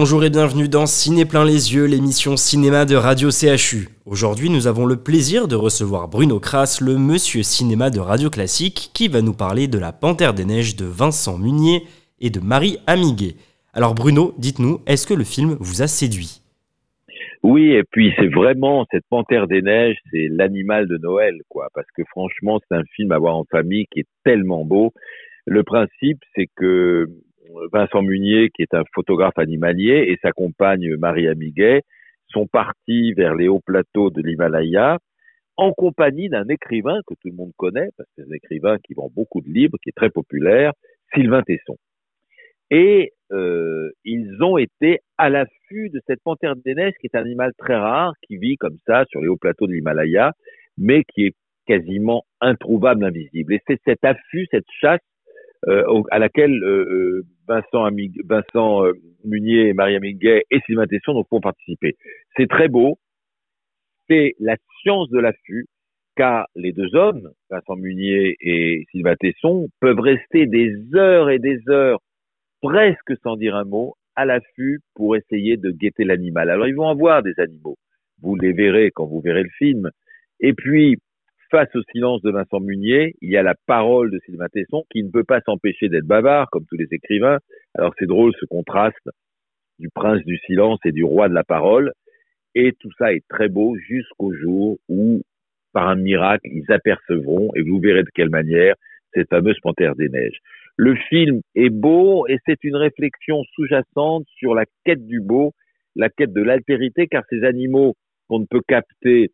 Bonjour 0.00 0.22
et 0.22 0.30
bienvenue 0.30 0.68
dans 0.68 0.86
Ciné 0.86 1.24
plein 1.24 1.44
les 1.44 1.74
yeux, 1.74 1.84
l'émission 1.84 2.36
cinéma 2.36 2.84
de 2.84 2.94
Radio 2.94 3.30
CHU. 3.32 3.88
Aujourd'hui, 4.06 4.48
nous 4.48 4.68
avons 4.68 4.86
le 4.86 4.94
plaisir 4.94 5.48
de 5.48 5.56
recevoir 5.56 6.06
Bruno 6.06 6.38
Kras, 6.38 6.78
le 6.80 6.96
monsieur 6.96 7.42
cinéma 7.42 7.90
de 7.90 7.98
Radio 7.98 8.30
Classique, 8.30 8.92
qui 8.94 9.08
va 9.08 9.22
nous 9.22 9.34
parler 9.34 9.66
de 9.66 9.76
La 9.76 9.90
Panthère 9.90 10.34
des 10.34 10.44
Neiges 10.44 10.76
de 10.76 10.84
Vincent 10.84 11.36
Munier 11.36 11.82
et 12.20 12.30
de 12.30 12.38
Marie 12.38 12.78
Amiguet. 12.86 13.34
Alors 13.74 13.96
Bruno, 13.96 14.34
dites-nous, 14.38 14.78
est-ce 14.86 15.04
que 15.04 15.14
le 15.14 15.24
film 15.24 15.56
vous 15.58 15.82
a 15.82 15.88
séduit? 15.88 16.42
Oui, 17.42 17.72
et 17.72 17.82
puis 17.82 18.12
c'est 18.16 18.32
vraiment 18.32 18.86
cette 18.92 19.04
Panthère 19.10 19.48
des 19.48 19.62
Neiges, 19.62 19.96
c'est 20.12 20.28
l'animal 20.30 20.86
de 20.86 20.98
Noël, 20.98 21.40
quoi, 21.48 21.70
parce 21.74 21.88
que 21.96 22.04
franchement, 22.04 22.60
c'est 22.60 22.76
un 22.76 22.84
film 22.94 23.10
à 23.10 23.18
voir 23.18 23.36
en 23.36 23.46
famille 23.50 23.86
qui 23.90 23.98
est 23.98 24.08
tellement 24.24 24.64
beau. 24.64 24.92
Le 25.44 25.64
principe, 25.64 26.20
c'est 26.36 26.46
que 26.54 27.08
Vincent 27.72 28.02
Munier, 28.02 28.50
qui 28.50 28.62
est 28.62 28.74
un 28.74 28.84
photographe 28.94 29.38
animalier, 29.38 30.06
et 30.08 30.18
sa 30.22 30.32
compagne 30.32 30.96
Marie 30.96 31.28
Amiguet 31.28 31.82
sont 32.28 32.46
partis 32.46 33.12
vers 33.14 33.34
les 33.34 33.48
hauts 33.48 33.62
plateaux 33.64 34.10
de 34.10 34.20
l'Himalaya 34.22 34.98
en 35.56 35.72
compagnie 35.72 36.28
d'un 36.28 36.46
écrivain 36.48 37.00
que 37.06 37.14
tout 37.14 37.28
le 37.28 37.34
monde 37.34 37.52
connaît, 37.56 37.88
parce 37.96 38.08
que 38.10 38.22
c'est 38.22 38.30
un 38.30 38.34
écrivain 38.34 38.76
qui 38.84 38.94
vend 38.94 39.10
beaucoup 39.14 39.40
de 39.40 39.48
livres, 39.48 39.76
qui 39.82 39.88
est 39.88 39.96
très 39.96 40.10
populaire, 40.10 40.72
Sylvain 41.12 41.42
Tesson. 41.42 41.76
Et 42.70 43.12
euh, 43.32 43.90
ils 44.04 44.42
ont 44.42 44.56
été 44.56 45.00
à 45.16 45.30
l'affût 45.30 45.90
de 45.90 46.00
cette 46.06 46.22
panthère 46.22 46.54
des 46.54 46.74
neiges, 46.74 46.94
qui 47.00 47.06
est 47.06 47.16
un 47.16 47.22
animal 47.22 47.52
très 47.58 47.76
rare, 47.76 48.12
qui 48.26 48.36
vit 48.36 48.56
comme 48.56 48.76
ça 48.86 49.04
sur 49.10 49.20
les 49.20 49.28
hauts 49.28 49.36
plateaux 49.36 49.66
de 49.66 49.72
l'Himalaya, 49.72 50.32
mais 50.76 51.02
qui 51.04 51.26
est 51.26 51.34
quasiment 51.66 52.24
introuvable, 52.40 53.04
invisible. 53.04 53.54
Et 53.54 53.60
c'est 53.66 53.80
cet 53.84 54.04
affût, 54.04 54.46
cette 54.50 54.70
chasse 54.80 55.00
euh, 55.66 56.02
à 56.10 56.18
laquelle 56.20 56.62
euh, 56.62 57.24
euh, 57.48 57.60
Vincent, 57.72 57.88
Vincent 58.24 58.84
Munier, 59.24 59.72
Maria 59.72 60.00
Miguet 60.00 60.44
et 60.50 60.60
Sylvain 60.66 60.86
Tesson 60.86 61.14
donc, 61.14 61.26
vont 61.30 61.40
participer. 61.40 61.96
C'est 62.36 62.48
très 62.48 62.68
beau, 62.68 62.98
c'est 64.08 64.34
la 64.38 64.56
science 64.80 65.08
de 65.10 65.18
l'affût, 65.18 65.66
car 66.16 66.46
les 66.56 66.72
deux 66.72 66.94
hommes, 66.94 67.30
Vincent 67.50 67.76
Munier 67.76 68.36
et 68.40 68.84
Sylvain 68.90 69.16
Tesson, 69.16 69.68
peuvent 69.80 70.00
rester 70.00 70.46
des 70.46 70.74
heures 70.94 71.30
et 71.30 71.38
des 71.38 71.60
heures, 71.68 72.00
presque 72.60 73.16
sans 73.22 73.36
dire 73.36 73.54
un 73.54 73.64
mot, 73.64 73.94
à 74.16 74.24
l'affût 74.24 74.80
pour 74.94 75.14
essayer 75.16 75.56
de 75.56 75.70
guetter 75.70 76.04
l'animal. 76.04 76.50
Alors 76.50 76.66
ils 76.66 76.74
vont 76.74 76.88
avoir 76.88 77.22
des 77.22 77.38
animaux, 77.38 77.76
vous 78.20 78.34
les 78.34 78.52
verrez 78.52 78.90
quand 78.90 79.06
vous 79.06 79.20
verrez 79.20 79.44
le 79.44 79.50
film. 79.58 79.90
Et 80.40 80.54
puis, 80.54 80.96
face 81.50 81.74
au 81.74 81.82
silence 81.92 82.22
de 82.22 82.30
Vincent 82.30 82.60
Munier, 82.60 83.14
il 83.20 83.30
y 83.30 83.36
a 83.36 83.42
la 83.42 83.54
parole 83.66 84.10
de 84.10 84.18
Sylvain 84.24 84.48
Tesson 84.48 84.84
qui 84.90 85.02
ne 85.02 85.10
peut 85.10 85.24
pas 85.24 85.40
s'empêcher 85.40 85.88
d'être 85.88 86.06
bavard, 86.06 86.48
comme 86.50 86.64
tous 86.66 86.76
les 86.76 86.88
écrivains. 86.90 87.38
Alors 87.74 87.94
c'est 87.98 88.06
drôle 88.06 88.32
ce 88.38 88.46
contraste 88.46 89.08
du 89.78 89.88
prince 89.88 90.24
du 90.24 90.38
silence 90.38 90.80
et 90.84 90.92
du 90.92 91.04
roi 91.04 91.28
de 91.28 91.34
la 91.34 91.44
parole. 91.44 91.92
Et 92.54 92.72
tout 92.80 92.90
ça 92.98 93.12
est 93.12 93.24
très 93.28 93.48
beau 93.48 93.76
jusqu'au 93.76 94.32
jour 94.34 94.78
où, 94.88 95.22
par 95.72 95.88
un 95.88 95.96
miracle, 95.96 96.48
ils 96.50 96.70
apercevront, 96.72 97.50
et 97.54 97.62
vous 97.62 97.78
verrez 97.78 98.02
de 98.02 98.10
quelle 98.14 98.30
manière, 98.30 98.74
cette 99.14 99.28
fameuse 99.28 99.58
panthère 99.60 99.94
des 99.94 100.08
neiges. 100.08 100.38
Le 100.76 100.94
film 100.94 101.40
est 101.54 101.70
beau 101.70 102.26
et 102.28 102.38
c'est 102.46 102.62
une 102.62 102.76
réflexion 102.76 103.42
sous-jacente 103.54 104.24
sur 104.36 104.54
la 104.54 104.64
quête 104.84 105.06
du 105.06 105.20
beau, 105.20 105.52
la 105.96 106.08
quête 106.08 106.32
de 106.32 106.42
l'altérité, 106.42 107.06
car 107.08 107.24
ces 107.30 107.42
animaux 107.44 107.96
qu'on 108.28 108.40
ne 108.40 108.46
peut 108.48 108.62
capter 108.66 109.32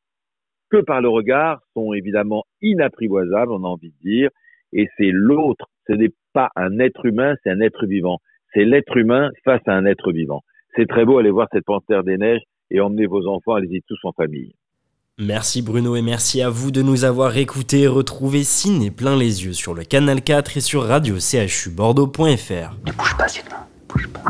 que 0.74 0.80
par 0.80 1.00
le 1.00 1.08
regard 1.08 1.60
sont 1.72 1.92
évidemment 1.92 2.44
inapprivoisables, 2.60 3.52
on 3.52 3.62
a 3.62 3.68
envie 3.68 3.92
de 3.92 4.10
dire, 4.10 4.30
et 4.72 4.88
c'est 4.96 5.10
l'autre, 5.12 5.66
ce 5.86 5.92
n'est 5.92 6.12
pas 6.32 6.50
un 6.56 6.80
être 6.80 7.06
humain, 7.06 7.34
c'est 7.42 7.50
un 7.50 7.60
être 7.60 7.86
vivant. 7.86 8.18
C'est 8.52 8.64
l'être 8.64 8.96
humain 8.96 9.30
face 9.44 9.60
à 9.66 9.72
un 9.72 9.84
être 9.84 10.10
vivant. 10.10 10.42
C'est 10.74 10.88
très 10.88 11.04
beau, 11.04 11.18
aller 11.18 11.30
voir 11.30 11.46
cette 11.52 11.64
panthère 11.64 12.02
des 12.02 12.18
neiges 12.18 12.42
et 12.72 12.80
emmener 12.80 13.06
vos 13.06 13.28
enfants, 13.28 13.54
allez-y 13.54 13.82
tous 13.86 13.98
en 14.02 14.10
famille. 14.12 14.52
Merci 15.16 15.62
Bruno 15.62 15.94
et 15.94 16.02
merci 16.02 16.42
à 16.42 16.50
vous 16.50 16.72
de 16.72 16.82
nous 16.82 17.04
avoir 17.04 17.36
écoutés. 17.36 17.86
Retrouvez 17.86 18.42
Ciné 18.42 18.90
plein 18.90 19.16
les 19.16 19.44
yeux 19.44 19.52
sur 19.52 19.74
le 19.74 19.84
canal 19.84 20.22
4 20.22 20.56
et 20.56 20.60
sur 20.60 20.82
radio 20.82 21.20
CHU 21.20 21.70
Bordeaux.fr. 21.70 22.74
Ne 22.84 22.92
bouge 22.98 23.16
pas, 23.16 23.28
Sylvain, 23.28 23.64
bouge 23.88 24.08
pas. 24.08 24.24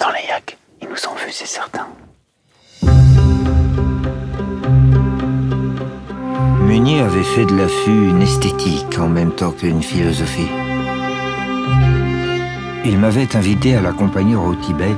Dans 0.00 0.10
les 0.10 0.26
yaks, 0.28 0.58
ils 0.82 0.88
nous 0.88 1.08
ont 1.08 1.14
vus, 1.24 1.30
c'est 1.30 1.46
certain. 1.46 1.86
Fait 7.34 7.46
de 7.46 7.56
l'affût 7.56 8.10
une 8.10 8.22
esthétique 8.22 8.96
en 8.96 9.08
même 9.08 9.32
temps 9.32 9.50
qu'une 9.50 9.82
philosophie. 9.82 10.46
Il 12.84 12.96
m'avait 12.96 13.34
invité 13.34 13.74
à 13.74 13.80
l'accompagner 13.80 14.36
au 14.36 14.54
Tibet 14.54 14.94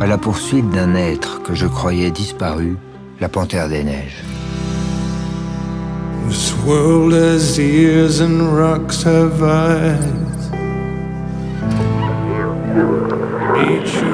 à 0.00 0.06
la 0.06 0.16
poursuite 0.16 0.70
d'un 0.70 0.94
être 0.94 1.42
que 1.42 1.54
je 1.54 1.66
croyais 1.66 2.10
disparu, 2.10 2.78
la 3.20 3.28
panthère 3.28 3.68
des 3.68 3.84
neiges. 3.84 4.24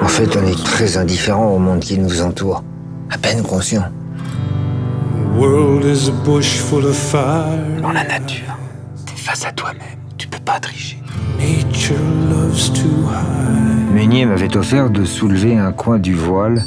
En 0.03 0.09
fait, 0.09 0.37
on 0.37 0.45
est 0.45 0.65
très 0.65 0.97
indifférent 0.97 1.55
au 1.55 1.61
monde 1.61 1.79
qui 1.79 1.97
nous 2.01 2.21
entoure, 2.21 2.65
à 3.11 3.19
peine 3.19 3.45
conscient. 3.45 3.85
Dans 7.81 7.93
la 7.93 8.05
nature, 8.05 8.59
t'es 9.07 9.17
face 9.17 9.47
à 9.47 9.53
toi-même, 9.53 9.99
tu 10.19 10.29
peux 10.29 10.39
pas 10.39 10.61
tricher. 10.61 10.99
Meunier 13.95 14.27
m'avait 14.27 14.55
offert 14.55 14.91
de 14.91 15.03
soulever 15.07 15.57
un 15.57 15.73
coin 15.73 15.99
du 15.99 16.13
voile 16.13 16.63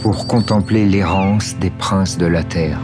pour 0.00 0.26
contempler 0.26 0.86
l'errance 0.86 1.54
des 1.56 1.68
princes 1.68 2.16
de 2.16 2.24
la 2.24 2.44
terre. 2.44 2.80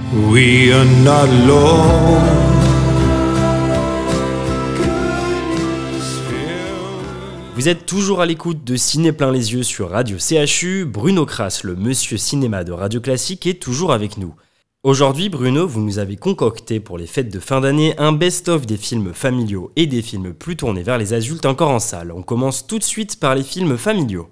Vous 7.54 7.68
êtes 7.68 7.86
toujours 7.86 8.20
à 8.20 8.26
l'écoute 8.26 8.62
de 8.62 8.76
Ciné 8.76 9.12
plein 9.12 9.30
les 9.30 9.54
yeux 9.54 9.62
sur 9.62 9.88
Radio 9.88 10.18
CHU. 10.18 10.84
Bruno 10.84 11.24
Kras, 11.24 11.62
le 11.64 11.76
monsieur 11.76 12.18
cinéma 12.18 12.62
de 12.62 12.72
Radio 12.72 13.00
Classique, 13.00 13.46
est 13.46 13.62
toujours 13.62 13.94
avec 13.94 14.18
nous. 14.18 14.34
Aujourd'hui, 14.84 15.28
Bruno, 15.28 15.68
vous 15.68 15.80
nous 15.80 16.00
avez 16.00 16.16
concocté 16.16 16.80
pour 16.80 16.98
les 16.98 17.06
fêtes 17.06 17.32
de 17.32 17.38
fin 17.38 17.60
d'année 17.60 17.92
un 17.98 18.10
best-of 18.10 18.66
des 18.66 18.76
films 18.76 19.12
familiaux 19.14 19.70
et 19.76 19.86
des 19.86 20.02
films 20.02 20.34
plus 20.34 20.56
tournés 20.56 20.82
vers 20.82 20.98
les 20.98 21.14
adultes 21.14 21.46
encore 21.46 21.70
en 21.70 21.78
salle. 21.78 22.10
On 22.10 22.22
commence 22.22 22.66
tout 22.66 22.78
de 22.78 22.82
suite 22.82 23.20
par 23.20 23.36
les 23.36 23.44
films 23.44 23.76
familiaux. 23.76 24.26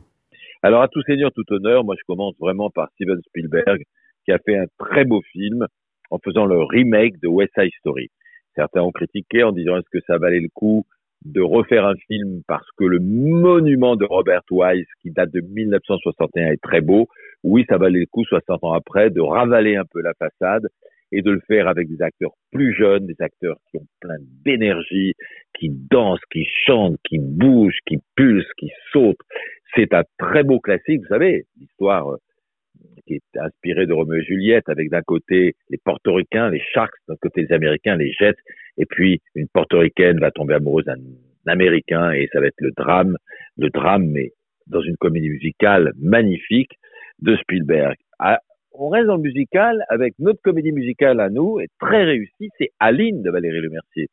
Alors, 0.64 0.82
à 0.82 0.88
tout 0.88 1.02
seigneur, 1.02 1.30
tout 1.30 1.44
honneur, 1.52 1.84
moi 1.84 1.94
je 1.96 2.04
commence 2.04 2.34
vraiment 2.40 2.68
par 2.68 2.88
Steven 2.94 3.20
Spielberg, 3.28 3.84
qui 4.24 4.32
a 4.32 4.40
fait 4.44 4.58
un 4.58 4.64
très 4.76 5.04
beau 5.04 5.22
film 5.30 5.68
en 6.10 6.18
faisant 6.18 6.46
le 6.46 6.60
remake 6.64 7.20
de 7.20 7.28
West 7.28 7.52
Side 7.56 7.70
Story. 7.78 8.08
Certains 8.56 8.82
ont 8.82 8.90
critiqué 8.90 9.44
en 9.44 9.52
disant 9.52 9.76
est-ce 9.76 9.88
que 9.96 10.04
ça 10.04 10.18
valait 10.18 10.40
le 10.40 10.48
coup 10.52 10.84
de 11.24 11.40
refaire 11.40 11.86
un 11.86 11.96
film 12.08 12.42
parce 12.46 12.66
que 12.76 12.84
le 12.84 12.98
monument 12.98 13.96
de 13.96 14.04
Robert 14.04 14.42
Wise, 14.50 14.86
qui 15.02 15.10
date 15.10 15.30
de 15.32 15.40
1961, 15.40 16.52
est 16.52 16.62
très 16.62 16.80
beau. 16.80 17.08
Oui, 17.42 17.64
ça 17.68 17.78
valait 17.78 18.00
le 18.00 18.06
coup, 18.06 18.24
60 18.24 18.64
ans 18.64 18.72
après, 18.72 19.10
de 19.10 19.20
ravaler 19.20 19.76
un 19.76 19.84
peu 19.84 20.00
la 20.00 20.14
façade 20.14 20.66
et 21.12 21.22
de 21.22 21.30
le 21.30 21.40
faire 21.40 21.68
avec 21.68 21.88
des 21.88 22.02
acteurs 22.02 22.32
plus 22.52 22.74
jeunes, 22.74 23.06
des 23.06 23.16
acteurs 23.20 23.56
qui 23.70 23.78
ont 23.78 23.86
plein 24.00 24.16
d'énergie, 24.44 25.14
qui 25.58 25.68
dansent, 25.68 26.24
qui 26.32 26.46
chantent, 26.66 26.98
qui 27.04 27.18
bougent, 27.18 27.78
qui 27.86 27.98
pulsent, 28.14 28.52
qui 28.58 28.70
sautent. 28.92 29.20
C'est 29.74 29.92
un 29.92 30.04
très 30.18 30.42
beau 30.42 30.60
classique, 30.60 31.00
vous 31.00 31.08
savez, 31.08 31.46
l'histoire 31.58 32.12
euh, 32.12 32.16
qui 33.06 33.14
est 33.14 33.38
inspirée 33.38 33.86
de 33.86 33.92
Roméo 33.92 34.20
et 34.20 34.24
Juliette, 34.24 34.68
avec 34.68 34.90
d'un 34.90 35.02
côté 35.02 35.54
les 35.68 35.78
portoricains, 35.78 36.50
les 36.50 36.62
Sharks, 36.72 36.94
d'un 37.08 37.16
côté 37.20 37.42
les 37.42 37.52
Américains, 37.52 37.96
les 37.96 38.12
Jets, 38.12 38.36
et 38.78 38.86
puis 38.86 39.20
une 39.34 39.48
portoricaine 39.48 40.18
va 40.20 40.30
tomber 40.30 40.54
amoureuse 40.54 40.84
d'un 40.84 40.98
Américain 41.46 42.12
et 42.12 42.28
ça 42.32 42.40
va 42.40 42.46
être 42.46 42.60
le 42.60 42.72
drame, 42.76 43.16
le 43.56 43.70
drame, 43.70 44.06
mais 44.06 44.32
dans 44.66 44.82
une 44.82 44.96
comédie 44.96 45.30
musicale 45.30 45.92
magnifique 46.00 46.72
de 47.20 47.36
Spielberg. 47.36 47.96
Ah, 48.18 48.38
on 48.72 48.88
reste 48.88 49.06
dans 49.06 49.16
le 49.16 49.22
musical 49.22 49.84
avec 49.88 50.14
notre 50.18 50.40
comédie 50.42 50.72
musicale 50.72 51.20
à 51.20 51.28
nous, 51.28 51.60
et 51.60 51.66
très 51.80 52.04
réussie, 52.04 52.50
c'est 52.58 52.70
Aline 52.78 53.22
de 53.22 53.30
Valérie 53.30 53.60
Lemercier. 53.60 54.08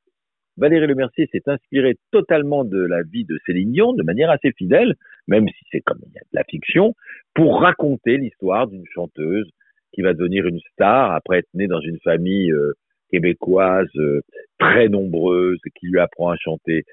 Valérie 0.58 0.88
Lemercier 0.88 1.30
s'est 1.32 1.44
inspirée 1.46 1.96
totalement 2.12 2.66
de 2.66 2.80
la 2.80 3.04
vie 3.04 3.26
de 3.26 3.38
Céline 3.46 3.72
Dion, 3.72 3.94
de 3.94 4.04
manière 4.04 4.32
assez 4.32 4.52
fidèle, 4.54 4.96
même 5.28 5.48
si 5.48 5.66
c'est 5.72 5.82
comme 5.82 6.00
il 6.04 6.14
y 6.14 6.18
a 6.18 6.22
de 6.22 6.34
la 6.34 6.44
fiction, 6.44 6.94
pour 7.34 7.62
raconter 7.62 8.18
l'histoire 8.18 8.68
d'une 8.68 8.86
chanteuse 8.94 9.50
qui 9.94 10.02
va 10.02 10.14
devenir 10.14 10.46
une 10.46 10.60
star 10.74 11.12
après 11.12 11.40
être 11.40 11.50
née 11.54 11.68
dans 11.68 11.82
une 11.82 12.00
famille 12.00 12.52
euh, 12.52 12.74
québécoise 13.12 13.90
euh, 13.98 14.22
très 14.60 14.90
nombreuse 14.90 15.60
qui 15.80 15.88
lui 15.88 16.00
apprend 16.00 16.30
à 16.30 16.38
chanter. 16.38 16.84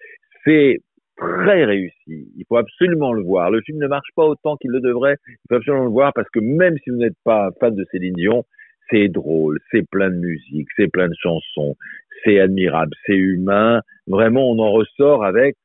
C'est 0.45 0.81
très 1.17 1.65
réussi. 1.65 2.33
Il 2.37 2.45
faut 2.49 2.57
absolument 2.57 3.13
le 3.13 3.23
voir. 3.23 3.51
Le 3.51 3.61
film 3.63 3.79
ne 3.79 3.87
marche 3.87 4.09
pas 4.17 4.25
autant 4.25 4.57
qu'il 4.57 4.71
le 4.71 4.81
devrait. 4.81 5.17
Il 5.29 5.47
faut 5.49 5.57
absolument 5.57 5.85
le 5.85 5.91
voir 5.91 6.13
parce 6.15 6.29
que 6.31 6.41
même 6.41 6.77
si 6.83 6.91
vous 6.91 6.97
n'êtes 6.97 7.19
pas 7.25 7.51
fan 7.61 7.75
de 7.75 7.85
Céline 7.91 8.15
Dion, 8.15 8.45
c'est 8.91 9.09
drôle, 9.09 9.59
c'est 9.71 9.89
plein 9.89 10.11
de 10.11 10.17
musique, 10.17 10.69
c'est 10.77 10.89
plein 10.89 11.09
de 11.09 11.15
chansons, 11.19 11.75
c'est 12.23 12.39
admirable, 12.39 12.93
c'est 13.07 13.17
humain. 13.17 13.81
Vraiment, 14.07 14.51
on 14.51 14.59
en 14.59 14.73
ressort 14.73 15.25
avec, 15.25 15.57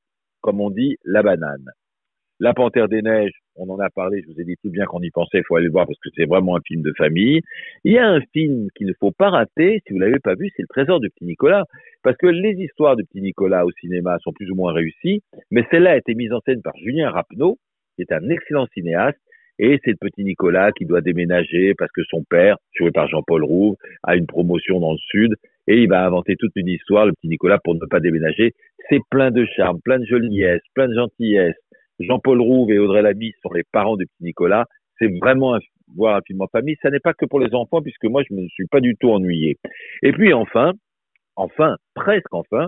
comme 0.41 0.61
on 0.61 0.69
dit, 0.69 0.97
la 1.03 1.21
banane. 1.21 1.69
La 2.41 2.53
Panthère 2.53 2.87
des 2.87 3.01
Neiges, 3.01 3.33
on 3.57 3.69
en 3.69 3.79
a 3.79 3.89
parlé, 3.89 4.21
je 4.21 4.31
vous 4.31 4.39
ai 4.39 4.45
dit 4.45 4.55
tout 4.63 4.69
bien 4.69 4.85
qu'on 4.85 5.01
y 5.01 5.11
pensait, 5.11 5.39
il 5.39 5.43
faut 5.45 5.57
aller 5.57 5.65
le 5.65 5.73
voir 5.73 5.85
parce 5.85 5.99
que 5.99 6.07
c'est 6.15 6.23
vraiment 6.23 6.55
un 6.55 6.61
film 6.65 6.81
de 6.81 6.93
famille. 6.97 7.41
Il 7.83 7.91
y 7.91 7.97
a 7.97 8.07
un 8.07 8.21
film 8.31 8.69
qu'il 8.75 8.87
ne 8.87 8.93
faut 8.97 9.11
pas 9.11 9.29
rater, 9.29 9.81
si 9.85 9.91
vous 9.91 9.99
l'avez 9.99 10.19
pas 10.19 10.35
vu, 10.35 10.49
c'est 10.55 10.61
Le 10.61 10.69
Trésor 10.69 11.01
du 11.01 11.09
Petit 11.09 11.25
Nicolas, 11.25 11.65
parce 12.01 12.15
que 12.15 12.27
les 12.27 12.53
histoires 12.53 12.95
du 12.95 13.03
Petit 13.03 13.21
Nicolas 13.21 13.65
au 13.65 13.71
cinéma 13.71 14.17
sont 14.23 14.31
plus 14.31 14.49
ou 14.51 14.55
moins 14.55 14.71
réussies, 14.71 15.21
mais 15.51 15.65
celle-là 15.69 15.91
a 15.91 15.97
été 15.97 16.15
mise 16.15 16.31
en 16.31 16.39
scène 16.45 16.61
par 16.61 16.77
Julien 16.77 17.09
Rapneau, 17.09 17.57
qui 17.97 18.03
est 18.03 18.13
un 18.13 18.29
excellent 18.29 18.67
cinéaste, 18.73 19.19
et 19.59 19.77
c'est 19.83 19.91
le 19.91 19.97
petit 19.99 20.23
Nicolas 20.23 20.71
qui 20.71 20.85
doit 20.85 21.01
déménager 21.01 21.73
parce 21.77 21.91
que 21.91 22.01
son 22.09 22.23
père, 22.23 22.55
joué 22.71 22.91
par 22.91 23.09
Jean-Paul 23.09 23.43
Rouve, 23.43 23.75
a 24.03 24.15
une 24.15 24.25
promotion 24.25 24.79
dans 24.79 24.93
le 24.93 24.97
sud 24.97 25.35
et 25.67 25.83
il 25.83 25.89
va 25.89 26.05
inventer 26.05 26.35
toute 26.37 26.53
une 26.55 26.69
histoire, 26.69 27.05
le 27.05 27.11
petit 27.11 27.27
Nicolas, 27.27 27.59
pour 27.61 27.75
ne 27.75 27.85
pas 27.85 27.99
déménager. 27.99 28.53
C'est 28.89 29.01
plein 29.11 29.31
de 29.31 29.45
charme, 29.57 29.79
plein 29.81 29.99
de 29.99 30.05
joliesse, 30.05 30.61
plein 30.73 30.87
de 30.87 30.95
gentillesse. 30.95 31.57
Jean-Paul 31.99 32.41
Rouve 32.41 32.71
et 32.71 32.79
Audrey 32.79 33.01
Lamy 33.01 33.33
sont 33.41 33.51
les 33.53 33.63
parents 33.71 33.97
du 33.97 34.05
petit 34.05 34.23
Nicolas. 34.23 34.65
C'est 34.97 35.09
vraiment 35.19 35.55
un, 35.55 35.59
voir 35.95 36.15
un 36.15 36.21
film 36.21 36.41
en 36.41 36.47
famille. 36.47 36.75
Ça 36.81 36.89
n'est 36.89 36.99
pas 36.99 37.13
que 37.13 37.25
pour 37.25 37.39
les 37.39 37.53
enfants 37.53 37.81
puisque 37.81 38.05
moi, 38.05 38.23
je 38.27 38.33
ne 38.33 38.41
me 38.41 38.47
suis 38.49 38.67
pas 38.67 38.79
du 38.79 38.95
tout 38.95 39.09
ennuyé. 39.09 39.57
Et 40.03 40.11
puis 40.11 40.33
enfin, 40.33 40.73
enfin, 41.35 41.77
presque 41.95 42.33
enfin, 42.33 42.67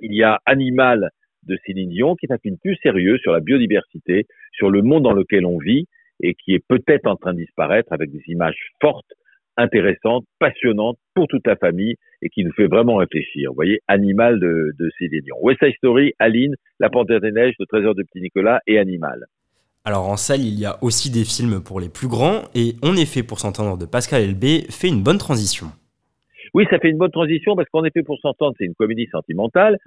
il 0.00 0.14
y 0.14 0.22
a 0.22 0.40
Animal 0.46 1.10
de 1.44 1.58
Céline 1.64 1.90
Dion, 1.90 2.16
qui 2.16 2.26
est 2.26 2.32
un 2.32 2.38
film 2.38 2.56
plus 2.58 2.76
sérieux 2.82 3.18
sur 3.18 3.32
la 3.32 3.40
biodiversité, 3.40 4.26
sur 4.52 4.70
le 4.70 4.82
monde 4.82 5.04
dans 5.04 5.12
lequel 5.12 5.46
on 5.46 5.58
vit 5.58 5.86
et 6.22 6.34
qui 6.34 6.54
est 6.54 6.64
peut-être 6.66 7.06
en 7.06 7.16
train 7.16 7.32
de 7.32 7.38
disparaître 7.38 7.92
avec 7.92 8.10
des 8.10 8.22
images 8.26 8.72
fortes, 8.80 9.10
intéressantes, 9.60 10.24
passionnantes 10.38 10.98
pour 11.14 11.26
toute 11.28 11.46
la 11.46 11.56
famille 11.56 11.94
et 12.22 12.28
qui 12.28 12.44
nous 12.44 12.52
fait 12.52 12.66
vraiment 12.66 12.96
réfléchir. 12.96 13.50
Vous 13.50 13.54
voyez, 13.54 13.80
Animal 13.88 14.40
de, 14.40 14.72
de 14.78 14.90
Céline 14.98 15.20
Dion. 15.20 15.36
West 15.40 15.60
Side 15.62 15.74
Story, 15.76 16.12
Aline, 16.18 16.54
La 16.78 16.90
Panthère 16.90 17.20
des 17.20 17.32
Neiges, 17.32 17.54
Le 17.58 17.66
Trésor 17.66 17.94
de 17.94 18.02
Petit 18.02 18.20
Nicolas 18.20 18.60
et 18.66 18.78
Animal. 18.78 19.26
Alors 19.84 20.08
en 20.08 20.16
salle, 20.16 20.40
il 20.40 20.58
y 20.58 20.66
a 20.66 20.76
aussi 20.82 21.10
des 21.10 21.24
films 21.24 21.62
pour 21.62 21.80
les 21.80 21.88
plus 21.88 22.08
grands 22.08 22.42
et 22.54 22.74
On 22.82 22.96
est 22.96 23.06
fait 23.06 23.22
pour 23.22 23.40
s'entendre 23.40 23.78
de 23.78 23.86
Pascal 23.86 24.22
Elbé 24.22 24.66
fait 24.70 24.88
une 24.88 25.02
bonne 25.02 25.18
transition. 25.18 25.66
Oui, 26.52 26.66
ça 26.68 26.78
fait 26.78 26.90
une 26.90 26.98
bonne 26.98 27.12
transition 27.12 27.54
parce 27.56 27.68
qu'On 27.70 27.84
est 27.84 27.92
fait 27.92 28.02
pour 28.02 28.18
s'entendre, 28.18 28.54
c'est 28.58 28.64
une 28.64 28.74
comédie 28.74 29.06
sentimentale 29.06 29.78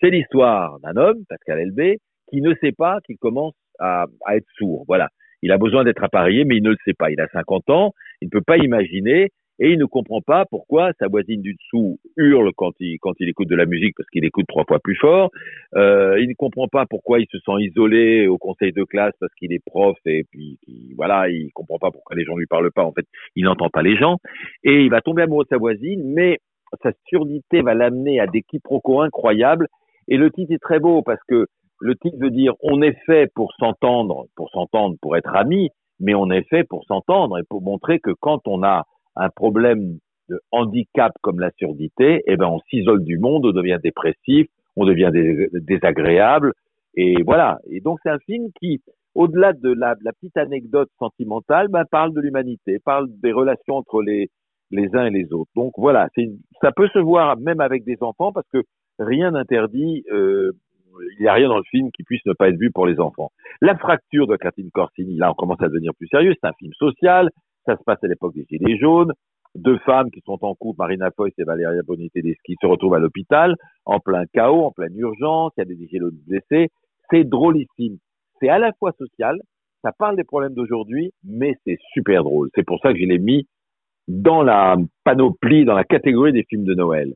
c'est 0.00 0.10
l'histoire 0.10 0.78
d'un 0.80 0.96
homme, 0.96 1.24
Pascal 1.28 1.60
Elbé, 1.60 1.98
qui 2.30 2.40
ne 2.40 2.54
sait 2.60 2.72
pas 2.72 2.98
qu'il 3.04 3.18
commence 3.18 3.54
à, 3.78 4.06
être 4.32 4.46
sourd. 4.56 4.84
Voilà. 4.86 5.08
Il 5.42 5.52
a 5.52 5.58
besoin 5.58 5.84
d'être 5.84 6.02
appareillé, 6.02 6.44
mais 6.44 6.56
il 6.56 6.62
ne 6.62 6.70
le 6.70 6.76
sait 6.84 6.94
pas. 6.94 7.10
Il 7.10 7.20
a 7.20 7.28
50 7.28 7.70
ans, 7.70 7.92
il 8.20 8.26
ne 8.26 8.30
peut 8.30 8.42
pas 8.42 8.58
imaginer 8.58 9.30
et 9.60 9.72
il 9.72 9.78
ne 9.78 9.86
comprend 9.86 10.20
pas 10.20 10.44
pourquoi 10.48 10.92
sa 11.00 11.08
voisine 11.08 11.42
du 11.42 11.54
dessous 11.54 11.98
hurle 12.16 12.52
quand 12.56 12.72
il, 12.78 12.98
quand 13.00 13.14
il 13.18 13.28
écoute 13.28 13.48
de 13.48 13.56
la 13.56 13.66
musique 13.66 13.94
parce 13.96 14.08
qu'il 14.10 14.24
écoute 14.24 14.46
trois 14.46 14.64
fois 14.64 14.78
plus 14.78 14.94
fort. 14.94 15.30
Euh, 15.74 16.16
il 16.20 16.28
ne 16.28 16.34
comprend 16.34 16.68
pas 16.68 16.86
pourquoi 16.86 17.18
il 17.18 17.26
se 17.30 17.38
sent 17.38 17.60
isolé 17.60 18.28
au 18.28 18.38
conseil 18.38 18.72
de 18.72 18.84
classe 18.84 19.14
parce 19.18 19.34
qu'il 19.34 19.52
est 19.52 19.64
prof 19.64 19.96
et 20.06 20.24
puis 20.30 20.58
voilà, 20.96 21.28
il 21.28 21.50
comprend 21.52 21.78
pas 21.78 21.90
pourquoi 21.90 22.16
les 22.16 22.24
gens 22.24 22.36
lui 22.36 22.46
parlent 22.46 22.70
pas. 22.70 22.84
En 22.84 22.92
fait, 22.92 23.06
il 23.34 23.44
n'entend 23.44 23.68
pas 23.68 23.82
les 23.82 23.96
gens 23.96 24.18
et 24.62 24.82
il 24.84 24.90
va 24.90 25.00
tomber 25.00 25.22
amoureux 25.22 25.44
de 25.44 25.48
sa 25.48 25.58
voisine, 25.58 26.02
mais 26.04 26.38
sa 26.82 26.92
surdité 27.08 27.62
va 27.62 27.74
l'amener 27.74 28.20
à 28.20 28.26
des 28.26 28.42
quiproquos 28.42 29.00
incroyables 29.00 29.66
et 30.06 30.16
le 30.16 30.30
titre 30.30 30.52
est 30.52 30.62
très 30.62 30.78
beau 30.78 31.02
parce 31.02 31.22
que 31.28 31.46
le 31.80 31.94
titre 31.96 32.16
veut 32.20 32.30
dire 32.30 32.54
on 32.62 32.80
est 32.82 32.96
fait 33.06 33.30
pour 33.34 33.52
s'entendre, 33.58 34.26
pour 34.36 34.50
s'entendre, 34.50 34.96
pour 35.00 35.16
être 35.16 35.34
amis, 35.34 35.70
mais 36.00 36.14
on 36.14 36.30
est 36.30 36.48
fait 36.48 36.64
pour 36.64 36.84
s'entendre 36.84 37.38
et 37.38 37.42
pour 37.48 37.62
montrer 37.62 37.98
que 37.98 38.10
quand 38.20 38.46
on 38.46 38.62
a 38.62 38.84
un 39.16 39.28
problème 39.30 39.98
de 40.28 40.40
handicap 40.52 41.12
comme 41.22 41.40
la 41.40 41.50
surdité, 41.58 42.22
eh 42.26 42.36
ben 42.36 42.46
on 42.46 42.60
s'isole 42.70 43.02
du 43.04 43.18
monde, 43.18 43.46
on 43.46 43.52
devient 43.52 43.78
dépressif, 43.82 44.46
on 44.76 44.84
devient 44.84 45.10
désagréable 45.52 46.52
et 46.94 47.22
voilà. 47.22 47.58
Et 47.70 47.80
donc 47.80 47.98
c'est 48.02 48.10
un 48.10 48.18
film 48.20 48.48
qui, 48.60 48.80
au-delà 49.14 49.52
de 49.52 49.72
la, 49.72 49.94
petite 50.12 50.36
anecdote 50.36 50.90
sentimentale, 50.98 51.68
ben, 51.68 51.84
parle 51.90 52.12
de 52.12 52.20
l'humanité, 52.20 52.78
parle 52.84 53.08
des 53.22 53.32
relations 53.32 53.76
entre 53.76 54.02
les 54.02 54.30
les 54.70 54.94
uns 54.94 55.06
et 55.06 55.10
les 55.10 55.32
autres. 55.32 55.50
Donc 55.56 55.72
voilà, 55.78 56.08
ça 56.60 56.72
peut 56.72 56.88
se 56.92 56.98
voir 56.98 57.38
même 57.38 57.60
avec 57.60 57.84
des 57.84 57.96
enfants 58.02 58.32
parce 58.32 58.46
que 58.52 58.62
rien 58.98 59.30
n'interdit, 59.30 60.04
euh, 60.12 60.52
il 61.18 61.22
n'y 61.22 61.28
a 61.28 61.34
rien 61.34 61.48
dans 61.48 61.58
le 61.58 61.64
film 61.64 61.90
qui 61.92 62.02
puisse 62.02 62.24
ne 62.26 62.32
pas 62.32 62.48
être 62.48 62.58
vu 62.58 62.70
pour 62.70 62.86
les 62.86 63.00
enfants. 63.00 63.30
La 63.60 63.76
fracture 63.76 64.26
de 64.26 64.36
Catherine 64.36 64.70
Corsini, 64.70 65.16
là 65.16 65.30
on 65.30 65.34
commence 65.34 65.60
à 65.60 65.68
devenir 65.68 65.92
plus 65.94 66.08
sérieux, 66.08 66.34
c'est 66.40 66.48
un 66.48 66.52
film 66.58 66.72
social, 66.74 67.30
ça 67.66 67.76
se 67.76 67.82
passe 67.84 68.02
à 68.02 68.08
l'époque 68.08 68.34
des 68.34 68.44
Gilets 68.48 68.78
jaunes, 68.78 69.12
deux 69.54 69.78
femmes 69.78 70.10
qui 70.10 70.20
sont 70.24 70.38
en 70.42 70.54
couple, 70.54 70.78
Marina 70.78 71.10
Foïs 71.16 71.34
et 71.38 71.44
Valéria 71.44 71.82
Bonité-Deschi, 71.86 72.56
se 72.60 72.66
retrouvent 72.66 72.94
à 72.94 72.98
l'hôpital, 72.98 73.54
en 73.84 74.00
plein 74.00 74.24
chaos, 74.32 74.64
en 74.64 74.72
pleine 74.72 74.96
urgence, 74.96 75.52
il 75.56 75.60
y 75.60 75.62
a 75.62 75.64
des 75.64 75.88
Gilets 75.88 76.10
blessés, 76.26 76.68
c'est 77.10 77.24
drôlissime. 77.24 77.98
C'est 78.40 78.48
à 78.48 78.58
la 78.58 78.72
fois 78.72 78.92
social, 78.92 79.40
ça 79.82 79.92
parle 79.96 80.16
des 80.16 80.24
problèmes 80.24 80.54
d'aujourd'hui, 80.54 81.12
mais 81.24 81.54
c'est 81.64 81.78
super 81.92 82.24
drôle. 82.24 82.50
C'est 82.54 82.64
pour 82.64 82.80
ça 82.80 82.92
que 82.92 82.98
je 82.98 83.04
l'ai 83.04 83.18
mis 83.18 83.46
dans 84.06 84.42
la 84.42 84.76
panoplie, 85.04 85.64
dans 85.64 85.74
la 85.74 85.84
catégorie 85.84 86.32
des 86.32 86.44
films 86.44 86.64
de 86.64 86.74
Noël. 86.74 87.14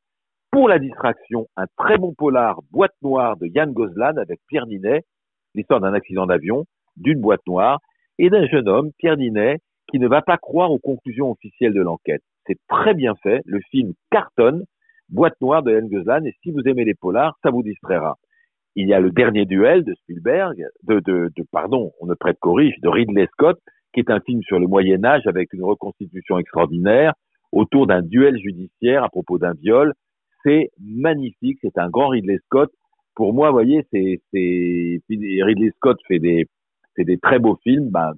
Pour 0.52 0.68
la 0.68 0.78
distraction, 0.78 1.46
un 1.56 1.64
très 1.78 1.96
bon 1.96 2.12
polar 2.12 2.60
Boîte 2.70 2.94
noire 3.00 3.38
de 3.38 3.46
Yann 3.46 3.72
Gozlan 3.72 4.18
avec 4.18 4.38
Pierre 4.48 4.66
Ninet, 4.66 5.00
l'histoire 5.54 5.80
d'un 5.80 5.94
accident 5.94 6.26
d'avion, 6.26 6.66
d'une 6.98 7.22
boîte 7.22 7.40
noire 7.46 7.78
et 8.18 8.28
d'un 8.28 8.46
jeune 8.46 8.68
homme, 8.68 8.90
Pierre 8.98 9.16
Ninet, 9.16 9.60
qui 9.90 9.98
ne 9.98 10.06
va 10.06 10.20
pas 10.20 10.36
croire 10.36 10.70
aux 10.70 10.78
conclusions 10.78 11.30
officielles 11.30 11.72
de 11.72 11.80
l'enquête. 11.80 12.20
C'est 12.46 12.58
très 12.68 12.92
bien 12.92 13.14
fait, 13.22 13.40
le 13.46 13.60
film 13.70 13.94
cartonne, 14.10 14.64
Boîte 15.08 15.40
noire 15.40 15.62
de 15.62 15.72
Yann 15.72 15.88
Gozlan, 15.88 16.22
et 16.26 16.34
si 16.42 16.50
vous 16.50 16.60
aimez 16.66 16.84
les 16.84 16.94
polars, 16.94 17.34
ça 17.42 17.50
vous 17.50 17.62
distraira. 17.62 18.18
Il 18.76 18.86
y 18.88 18.92
a 18.92 19.00
le 19.00 19.10
dernier 19.10 19.46
duel 19.46 19.84
de 19.84 19.94
Spielberg, 19.94 20.62
de, 20.82 21.00
de, 21.00 21.30
de 21.34 21.44
pardon, 21.50 21.92
on 21.98 22.04
ne 22.04 22.14
prête 22.14 22.38
corrige, 22.38 22.78
de 22.82 22.90
Ridley 22.90 23.26
Scott, 23.32 23.58
qui 23.94 24.00
est 24.00 24.10
un 24.10 24.20
film 24.20 24.42
sur 24.42 24.58
le 24.58 24.66
Moyen 24.66 25.02
Âge 25.02 25.26
avec 25.26 25.54
une 25.54 25.64
reconstitution 25.64 26.38
extraordinaire 26.38 27.14
autour 27.52 27.86
d'un 27.86 28.02
duel 28.02 28.38
judiciaire 28.38 29.02
à 29.02 29.08
propos 29.08 29.38
d'un 29.38 29.54
viol 29.54 29.94
c'est 30.44 30.70
magnifique, 30.80 31.58
c'est 31.62 31.78
un 31.78 31.88
grand 31.88 32.08
Ridley 32.08 32.38
Scott. 32.46 32.70
Pour 33.14 33.34
moi, 33.34 33.48
vous 33.48 33.54
voyez, 33.54 33.86
c'est, 33.92 34.20
Ridley 35.08 35.70
Scott 35.76 35.98
fait 36.08 36.18
des, 36.18 36.46
très 37.22 37.38
beaux 37.38 37.58
films. 37.62 37.90
Ben, 37.90 38.12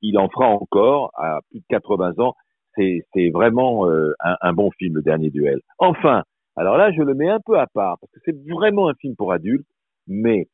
il, 0.00 0.18
en 0.18 0.28
fera 0.28 0.48
encore 0.48 1.10
à 1.16 1.40
plus 1.50 1.60
de 1.60 1.64
80 1.68 2.14
ans. 2.18 2.34
C'est, 2.76 3.30
vraiment 3.32 3.88
euh, 3.88 4.12
un, 4.20 4.52
bon 4.52 4.70
film, 4.78 4.96
le 4.96 5.02
dernier 5.02 5.30
duel. 5.30 5.60
Enfin, 5.78 6.22
alors 6.56 6.76
là, 6.76 6.92
je 6.92 7.02
le 7.02 7.14
mets 7.14 7.28
un 7.28 7.40
peu 7.44 7.58
à 7.58 7.66
part 7.66 7.98
parce 8.00 8.12
que 8.12 8.20
c'est 8.24 8.36
vraiment 8.50 8.88
un 8.88 8.94
film 8.94 9.16
pour 9.16 9.32
adultes, 9.32 9.66
mais 10.06 10.48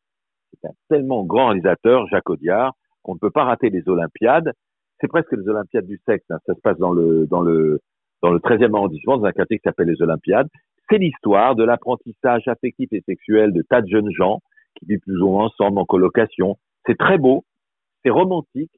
c'est 0.52 0.68
un 0.68 0.72
tellement 0.88 1.24
grand 1.24 1.48
réalisateur, 1.48 2.06
Jacques 2.08 2.30
Audiard, 2.30 2.74
qu'on 3.02 3.14
ne 3.14 3.18
peut 3.18 3.30
pas 3.30 3.44
rater 3.44 3.70
les 3.70 3.88
Olympiades. 3.88 4.52
C'est 5.00 5.08
presque 5.08 5.32
les 5.32 5.48
Olympiades 5.48 5.86
du 5.86 6.00
sexe. 6.06 6.24
Hein. 6.30 6.38
Ça 6.46 6.54
se 6.54 6.60
passe 6.60 6.78
dans 6.78 6.92
le 6.92 7.26
dans 7.26 7.42
dans 8.22 8.30
le 8.30 8.38
13e 8.38 8.76
arrondissement, 8.76 9.18
dans 9.18 9.24
un 9.24 9.32
quartier 9.32 9.58
qui 9.58 9.62
s'appelle 9.64 9.88
les 9.88 10.00
Olympiades 10.00 10.48
c'est 10.92 10.98
l'histoire 10.98 11.56
de 11.56 11.64
l'apprentissage 11.64 12.46
affectif 12.48 12.92
et 12.92 13.00
sexuel 13.06 13.52
de 13.52 13.62
tas 13.62 13.80
de 13.80 13.88
jeunes 13.88 14.10
gens 14.10 14.40
qui 14.74 14.84
vivent 14.86 15.00
plus 15.00 15.22
ou 15.22 15.28
moins 15.28 15.46
ensemble 15.46 15.78
en 15.78 15.86
colocation. 15.86 16.58
C'est 16.86 16.98
très 16.98 17.16
beau, 17.16 17.44
c'est 18.02 18.10
romantique, 18.10 18.70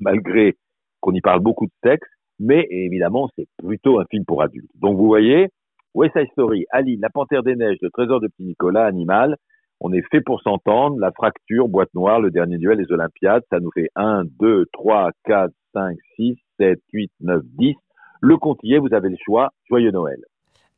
malgré 0.00 0.56
qu'on 1.00 1.12
y 1.12 1.20
parle 1.20 1.40
beaucoup 1.40 1.66
de 1.66 1.72
sexe, 1.84 2.08
mais 2.40 2.66
évidemment, 2.70 3.30
c'est 3.36 3.46
plutôt 3.58 4.00
un 4.00 4.04
film 4.06 4.24
pour 4.24 4.42
adultes. 4.42 4.70
Donc 4.74 4.96
vous 4.96 5.06
voyez, 5.06 5.48
West 5.94 6.18
Side 6.18 6.30
Story, 6.32 6.66
Ali, 6.70 6.96
La 6.96 7.10
Panthère 7.10 7.44
des 7.44 7.54
Neiges, 7.54 7.78
Le 7.80 7.90
Trésor 7.90 8.20
de 8.20 8.26
Petit 8.26 8.44
Nicolas, 8.44 8.86
Animal, 8.86 9.36
on 9.80 9.92
est 9.92 10.04
fait 10.10 10.22
pour 10.22 10.40
s'entendre, 10.40 10.98
La 10.98 11.12
Fracture, 11.12 11.68
Boîte 11.68 11.94
Noire, 11.94 12.20
Le 12.20 12.32
Dernier 12.32 12.58
Duel, 12.58 12.78
Les 12.78 12.90
Olympiades, 12.90 13.44
ça 13.50 13.60
nous 13.60 13.70
fait 13.72 13.90
1, 13.94 14.24
2, 14.40 14.66
3, 14.72 15.10
4, 15.24 15.52
5, 15.72 15.96
6, 16.16 16.36
7, 16.58 16.80
8, 16.92 17.12
9, 17.20 17.42
10. 17.44 17.74
Le 18.20 18.36
comptier, 18.38 18.78
vous 18.78 18.92
avez 18.92 19.10
le 19.10 19.16
choix. 19.24 19.50
Joyeux 19.68 19.90
Noël. 19.90 20.18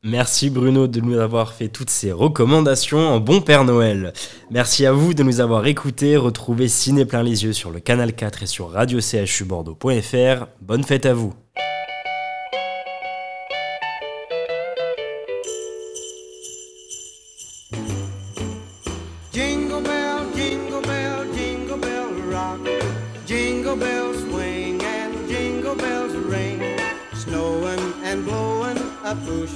Merci 0.03 0.51
Bruno 0.51 0.87
de 0.87 1.01
nous 1.01 1.17
avoir 1.17 1.53
fait 1.53 1.69
toutes 1.69 1.89
ces 1.89 2.11
recommandations 2.11 2.99
en 2.99 3.19
bon 3.19 3.41
Père 3.41 3.65
Noël. 3.65 4.13
Merci 4.51 4.85
à 4.85 4.91
vous 4.93 5.15
de 5.15 5.23
nous 5.23 5.41
avoir 5.41 5.65
écoutés. 5.65 6.17
Retrouvez 6.17 6.67
Ciné 6.67 7.03
plein 7.03 7.23
les 7.23 7.43
yeux 7.43 7.53
sur 7.53 7.71
le 7.71 7.79
canal 7.79 8.13
4 8.13 8.43
et 8.43 8.47
sur 8.47 8.69
radio 8.69 8.99
Bordeaux.fr. 9.45 10.45
Bonne 10.61 10.83
fête 10.83 11.07
à 11.07 11.15
vous. 11.15 11.33